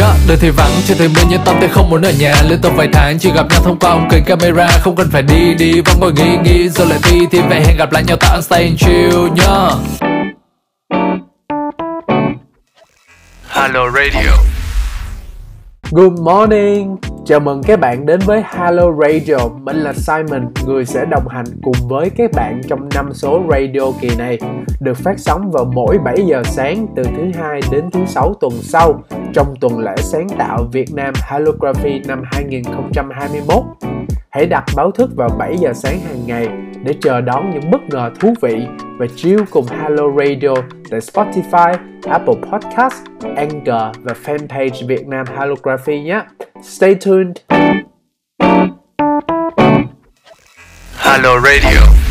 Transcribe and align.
Yeah, 0.00 0.16
đời 0.28 0.36
thì 0.40 0.50
vắng, 0.50 0.70
trời 0.86 0.96
thì 1.00 1.08
mưa 1.08 1.22
nhưng 1.30 1.40
tâm 1.44 1.56
tôi 1.60 1.68
không 1.68 1.90
muốn 1.90 2.02
ở 2.02 2.12
nhà. 2.20 2.34
Liên 2.48 2.60
tục 2.62 2.72
vài 2.76 2.88
tháng 2.92 3.18
chỉ 3.18 3.32
gặp 3.34 3.46
nhau 3.50 3.60
thông 3.64 3.78
qua 3.78 3.90
ống 3.90 4.08
kính 4.10 4.24
camera. 4.24 4.68
Không 4.80 4.96
cần 4.96 5.08
phải 5.12 5.22
đi 5.22 5.54
đi, 5.54 5.80
vẫn 5.80 5.96
ngồi 6.00 6.12
nghĩ 6.12 6.36
nghĩ 6.44 6.68
rồi 6.68 6.86
lại 6.86 6.98
đi. 7.10 7.26
Thì 7.30 7.40
về 7.50 7.60
hẹn 7.66 7.76
gặp 7.76 7.92
lại 7.92 8.04
nhau 8.06 8.16
tại 8.20 8.42
stay 8.42 8.62
and 8.62 8.80
chill 8.80 9.28
nhá. 9.34 9.68
Hello 13.48 13.90
Radio. 13.90 14.30
Good 15.90 16.20
morning, 16.20 16.96
chào 17.26 17.40
mừng 17.40 17.62
các 17.62 17.80
bạn 17.80 18.06
đến 18.06 18.20
với 18.20 18.42
Hello 18.56 18.84
Radio. 19.02 19.36
Mình 19.62 19.76
là 19.76 19.92
Simon, 19.92 20.52
người 20.66 20.84
sẽ 20.84 21.04
đồng 21.10 21.28
hành 21.28 21.44
cùng 21.62 21.88
với 21.88 22.10
các 22.10 22.30
bạn 22.34 22.60
trong 22.68 22.88
năm 22.94 23.10
số 23.14 23.42
radio 23.50 23.80
kỳ 24.00 24.10
này, 24.18 24.38
được 24.80 24.96
phát 24.96 25.14
sóng 25.18 25.50
vào 25.52 25.64
mỗi 25.64 25.98
7 26.04 26.16
giờ 26.26 26.42
sáng 26.44 26.86
từ 26.96 27.02
thứ 27.04 27.40
hai 27.40 27.60
đến 27.70 27.90
thứ 27.92 28.00
sáu 28.06 28.34
tuần 28.40 28.52
sau 28.62 29.02
trong 29.32 29.54
tuần 29.60 29.78
lễ 29.78 29.94
sáng 29.98 30.26
tạo 30.38 30.68
Việt 30.72 30.88
Nam 30.94 31.14
Holography 31.28 32.00
năm 32.06 32.22
2021. 32.32 33.62
Hãy 34.30 34.46
đặt 34.46 34.64
báo 34.76 34.90
thức 34.90 35.10
vào 35.16 35.28
7 35.38 35.56
giờ 35.58 35.72
sáng 35.74 36.00
hàng 36.00 36.26
ngày 36.26 36.48
để 36.84 36.94
chờ 37.00 37.20
đón 37.20 37.50
những 37.50 37.70
bất 37.70 37.80
ngờ 37.88 38.10
thú 38.20 38.34
vị 38.42 38.66
và 38.98 39.06
chill 39.16 39.40
cùng 39.50 39.66
Hello 39.66 40.04
Radio 40.18 40.54
tại 40.90 41.00
Spotify, 41.00 41.74
Apple 42.10 42.34
Podcast, 42.52 42.94
Anchor 43.36 43.96
và 44.02 44.14
fanpage 44.24 44.86
Việt 44.86 45.06
Nam 45.06 45.26
Holography 45.36 46.00
nhé. 46.00 46.22
Stay 46.62 46.94
tuned! 46.94 47.36
Hello 50.96 51.40
Radio 51.40 52.07